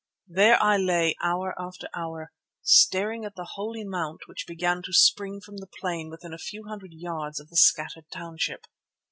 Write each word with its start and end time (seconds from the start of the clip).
There 0.27 0.59
I 0.59 0.77
lay 0.77 1.15
hour 1.21 1.53
after 1.61 1.87
hour, 1.93 2.31
staring 2.63 3.23
at 3.23 3.35
the 3.35 3.49
Holy 3.53 3.83
Mount 3.83 4.21
which 4.25 4.47
began 4.47 4.81
to 4.81 4.93
spring 4.93 5.39
from 5.39 5.57
the 5.57 5.69
plain 5.79 6.09
within 6.09 6.33
a 6.33 6.39
few 6.39 6.63
hundred 6.67 6.93
yards 6.95 7.39
of 7.39 7.49
the 7.49 7.57
scattered 7.57 8.09
township. 8.11 8.65